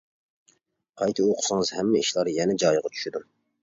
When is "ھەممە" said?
1.79-2.03